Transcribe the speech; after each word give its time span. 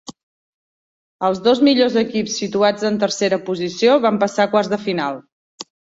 Els 1.27 1.41
dos 1.47 1.59
millors 1.67 1.97
equips 2.03 2.37
situats 2.43 2.87
en 2.91 2.97
tercera 3.05 3.39
posició 3.51 3.99
van 4.07 4.19
passar 4.25 4.47
a 4.49 4.53
quarts 4.55 4.71
de 4.73 4.81
final. 4.87 5.21